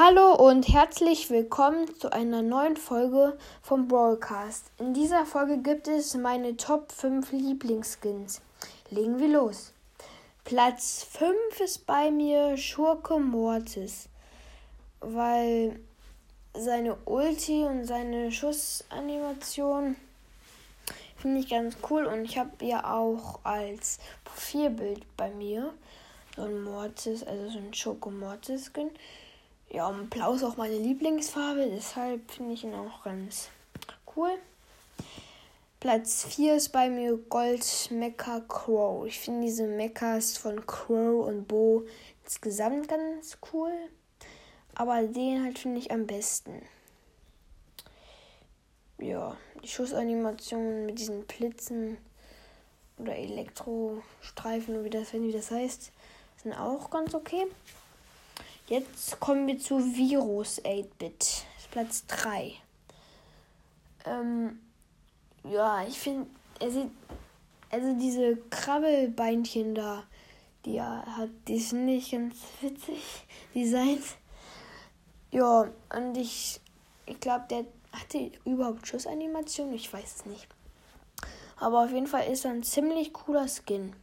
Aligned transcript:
Hallo 0.00 0.32
und 0.32 0.68
herzlich 0.68 1.28
willkommen 1.28 1.92
zu 1.98 2.12
einer 2.12 2.40
neuen 2.40 2.76
Folge 2.76 3.36
vom 3.62 3.88
Broadcast. 3.88 4.70
In 4.78 4.94
dieser 4.94 5.26
Folge 5.26 5.58
gibt 5.58 5.88
es 5.88 6.14
meine 6.14 6.56
Top 6.56 6.92
5 6.92 7.32
Lieblingsskins. 7.32 8.40
Legen 8.90 9.18
wir 9.18 9.26
los. 9.26 9.72
Platz 10.44 11.04
5 11.10 11.34
ist 11.58 11.84
bei 11.84 12.12
mir 12.12 12.56
Schurke 12.56 13.18
Mortis, 13.18 14.08
weil 15.00 15.80
seine 16.54 16.94
Ulti 17.04 17.64
und 17.64 17.84
seine 17.84 18.30
Schussanimation 18.30 19.96
finde 21.16 21.40
ich 21.40 21.48
ganz 21.48 21.76
cool 21.90 22.04
und 22.04 22.24
ich 22.24 22.38
habe 22.38 22.64
ja 22.64 22.88
auch 22.94 23.40
als 23.42 23.98
Profilbild 24.22 25.04
bei 25.16 25.30
mir 25.30 25.74
so 26.36 26.42
ein 26.42 26.62
Mortis, 26.62 27.24
also 27.24 27.50
so 27.50 27.58
ein 27.58 27.74
Schurke 27.74 28.12
Mortis 28.12 28.70
Skin. 28.72 28.92
Ja, 29.70 29.88
und 29.88 30.08
Blau 30.08 30.32
ist 30.32 30.44
auch 30.44 30.56
meine 30.56 30.78
Lieblingsfarbe, 30.78 31.68
deshalb 31.70 32.30
finde 32.30 32.54
ich 32.54 32.64
ihn 32.64 32.74
auch 32.74 33.02
ganz 33.04 33.50
cool. 34.16 34.30
Platz 35.80 36.24
4 36.24 36.56
ist 36.56 36.70
bei 36.70 36.90
mir 36.90 37.16
Gold 37.16 37.64
Mecha 37.92 38.40
Crow. 38.48 39.06
Ich 39.06 39.20
finde 39.20 39.42
diese 39.42 39.68
Mechas 39.68 40.36
von 40.36 40.66
Crow 40.66 41.26
und 41.26 41.46
Bo 41.46 41.84
insgesamt 42.24 42.88
ganz 42.88 43.38
cool. 43.52 43.72
Aber 44.74 45.02
den 45.02 45.44
halt 45.44 45.58
finde 45.58 45.78
ich 45.78 45.92
am 45.92 46.06
besten. 46.06 46.62
Ja, 48.98 49.36
die 49.62 49.68
Schussanimation 49.68 50.86
mit 50.86 50.98
diesen 50.98 51.24
Blitzen 51.26 51.98
oder 52.96 53.14
Elektrostreifen, 53.14 54.82
wie 54.82 54.90
das, 54.90 55.12
wie 55.12 55.30
das 55.30 55.52
heißt, 55.52 55.92
sind 56.42 56.54
auch 56.54 56.90
ganz 56.90 57.14
okay. 57.14 57.46
Jetzt 58.68 59.18
kommen 59.18 59.46
wir 59.46 59.58
zu 59.58 59.78
Virus 59.78 60.62
8-Bit. 60.62 61.46
Platz 61.70 62.04
3. 62.06 62.52
Ähm, 64.04 64.58
ja, 65.44 65.86
ich 65.86 65.98
finde, 65.98 66.26
er 66.60 66.70
sieht, 66.70 66.90
also 67.70 67.98
diese 67.98 68.36
Krabbelbeinchen 68.50 69.74
da, 69.74 70.04
die 70.66 70.76
er 70.76 71.02
hat, 71.16 71.30
die 71.46 71.60
finde 71.60 71.94
ich 71.94 72.10
ganz 72.10 72.36
witzig 72.60 73.02
designt. 73.54 74.04
Ja, 75.30 75.70
und 75.94 76.16
ich, 76.18 76.60
ich 77.06 77.20
glaube, 77.20 77.46
der 77.48 77.64
hatte 77.92 78.32
überhaupt 78.44 78.86
Schussanimation, 78.86 79.72
ich 79.72 79.90
weiß 79.90 80.16
es 80.16 80.26
nicht. 80.26 80.46
Aber 81.56 81.84
auf 81.84 81.90
jeden 81.90 82.06
Fall 82.06 82.30
ist 82.30 82.44
er 82.44 82.50
ein 82.50 82.62
ziemlich 82.62 83.14
cooler 83.14 83.46
Skin. 83.48 83.94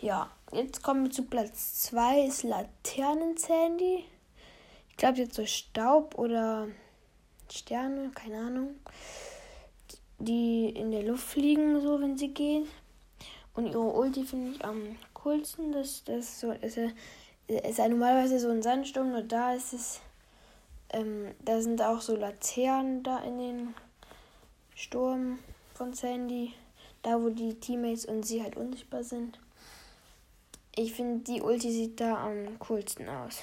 Ja, 0.00 0.30
jetzt 0.54 0.82
kommen 0.82 1.04
wir 1.04 1.10
zu 1.10 1.24
Platz 1.24 1.82
2, 1.82 2.26
ist 2.26 2.42
Laternen-Sandy. 2.44 4.04
Ich 4.90 4.96
glaube 4.96 5.18
jetzt 5.18 5.34
so 5.34 5.44
Staub 5.44 6.16
oder 6.18 6.68
Sterne, 7.50 8.10
keine 8.14 8.38
Ahnung. 8.38 8.74
Die 10.18 10.68
in 10.68 10.92
der 10.92 11.02
Luft 11.02 11.26
fliegen, 11.26 11.80
so 11.80 12.00
wenn 12.00 12.16
sie 12.16 12.32
gehen. 12.32 12.66
Und 13.54 13.66
ihre 13.66 13.80
Ulti 13.80 14.24
finde 14.24 14.52
ich 14.52 14.64
am 14.64 14.96
coolsten. 15.14 15.72
Das, 15.72 16.04
das 16.04 16.40
so, 16.40 16.52
ist, 16.52 16.78
ist 17.46 17.78
ja 17.78 17.88
normalerweise 17.88 18.38
so 18.38 18.50
ein 18.50 18.62
Sandsturm, 18.62 19.10
nur 19.10 19.22
da 19.22 19.54
ist 19.54 19.72
es. 19.72 20.00
Ähm, 20.90 21.34
da 21.44 21.60
sind 21.60 21.82
auch 21.82 22.00
so 22.00 22.16
Laternen 22.16 23.02
da 23.02 23.18
in 23.18 23.38
den 23.38 23.74
Sturm 24.74 25.38
von 25.74 25.92
Sandy. 25.92 26.52
Da, 27.02 27.20
wo 27.20 27.28
die 27.28 27.54
Teammates 27.54 28.06
und 28.06 28.24
sie 28.24 28.42
halt 28.42 28.56
unsichtbar 28.56 29.04
sind. 29.04 29.38
Ich 30.76 30.94
finde, 30.94 31.22
die 31.24 31.40
Ulti 31.40 31.70
sieht 31.70 32.00
da 32.00 32.24
am 32.24 32.58
coolsten 32.58 33.08
aus. 33.08 33.38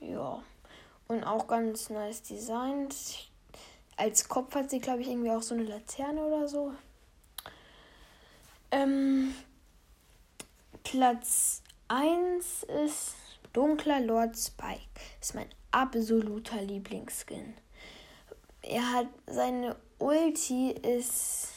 Ja. 0.00 0.42
Und 1.06 1.24
auch 1.24 1.46
ganz 1.46 1.90
nice 1.90 2.22
designt. 2.22 3.30
Als 3.96 4.28
Kopf 4.28 4.54
hat 4.54 4.70
sie, 4.70 4.80
glaube 4.80 5.02
ich, 5.02 5.08
irgendwie 5.08 5.30
auch 5.30 5.42
so 5.42 5.54
eine 5.54 5.64
Laterne 5.64 6.24
oder 6.24 6.48
so. 6.48 6.72
Ähm, 8.70 9.34
Platz 10.84 11.62
1 11.88 12.62
ist 12.84 13.14
Dunkler 13.52 14.00
Lord 14.00 14.36
Spike. 14.36 15.00
Ist 15.20 15.34
mein 15.34 15.48
absoluter 15.70 16.62
Lieblingsskin. 16.62 17.54
Er 18.62 18.92
hat 18.92 19.08
seine 19.26 19.76
Ulti 19.98 20.70
ist 20.70 21.48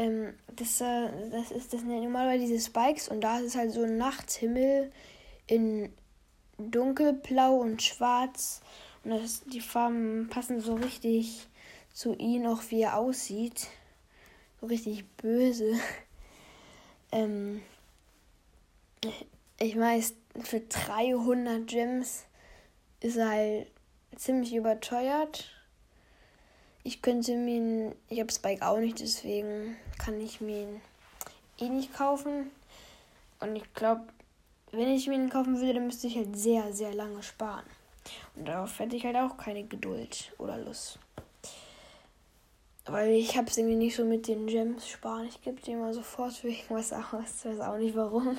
ähm, 0.00 0.32
das, 0.56 0.80
äh, 0.80 1.08
das 1.30 1.50
ist 1.50 1.74
das 1.74 1.82
normalerweise 1.82 2.46
diese 2.46 2.64
Spikes 2.66 3.08
und 3.08 3.20
da 3.20 3.38
ist 3.38 3.48
es 3.48 3.56
halt 3.56 3.72
so 3.72 3.82
ein 3.82 3.98
Nachthimmel 3.98 4.90
in 5.46 5.92
dunkelblau 6.56 7.56
und 7.56 7.82
schwarz 7.82 8.62
und 9.04 9.10
das, 9.10 9.42
die 9.44 9.60
Farben 9.60 10.28
passen 10.30 10.60
so 10.60 10.74
richtig 10.74 11.48
zu 11.92 12.14
ihm, 12.14 12.46
auch 12.46 12.62
wie 12.70 12.80
er 12.80 12.96
aussieht. 12.96 13.68
So 14.60 14.66
richtig 14.68 15.04
böse. 15.16 15.74
ähm, 17.12 17.60
ich 19.58 19.78
weiß, 19.78 20.14
für 20.42 20.60
300 20.60 21.66
Gems 21.66 22.24
ist 23.00 23.16
er 23.16 23.28
halt 23.28 23.66
ziemlich 24.16 24.54
überteuert. 24.54 25.50
Ich 26.90 27.02
könnte 27.02 27.36
mir 27.36 27.54
ihn, 27.54 27.94
ich 28.08 28.18
habe 28.18 28.32
Spike 28.32 28.66
auch 28.66 28.78
nicht, 28.78 28.98
deswegen 28.98 29.76
kann 29.96 30.20
ich 30.20 30.40
mir 30.40 30.62
ihn 30.62 30.80
eh 31.60 31.68
nicht 31.68 31.94
kaufen. 31.94 32.50
Und 33.38 33.54
ich 33.54 33.72
glaube, 33.74 34.02
wenn 34.72 34.88
ich 34.88 35.06
mir 35.06 35.14
ihn 35.14 35.30
kaufen 35.30 35.60
würde, 35.60 35.74
dann 35.74 35.86
müsste 35.86 36.08
ich 36.08 36.16
halt 36.16 36.36
sehr, 36.36 36.72
sehr 36.72 36.92
lange 36.92 37.22
sparen. 37.22 37.62
Und 38.34 38.48
darauf 38.48 38.76
hätte 38.80 38.96
ich 38.96 39.04
halt 39.04 39.14
auch 39.14 39.36
keine 39.36 39.62
Geduld 39.62 40.32
oder 40.38 40.58
Lust. 40.58 40.98
Weil 42.86 43.12
ich 43.12 43.36
habe 43.36 43.46
es 43.46 43.56
irgendwie 43.56 43.76
nicht 43.76 43.94
so 43.94 44.04
mit 44.04 44.26
den 44.26 44.48
Gems 44.48 44.88
sparen. 44.88 45.28
Ich 45.28 45.40
gebe 45.42 45.62
die 45.62 45.70
immer 45.70 45.94
sofort 45.94 46.32
für 46.32 46.48
irgendwas 46.48 46.92
aus. 46.92 47.44
Ich 47.44 47.44
weiß 47.44 47.60
auch 47.60 47.78
nicht 47.78 47.94
warum. 47.94 48.36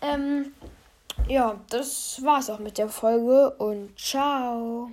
Ähm, 0.00 0.52
ja, 1.26 1.58
das 1.70 2.22
war's 2.22 2.50
auch 2.50 2.60
mit 2.60 2.78
der 2.78 2.88
Folge 2.88 3.50
und 3.58 3.98
ciao. 3.98 4.92